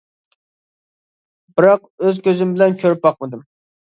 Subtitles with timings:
[1.59, 1.67] بىراق،
[2.03, 3.45] ئۆز كۆزۈم بىلەن كۆرۈپ باقمىدىم.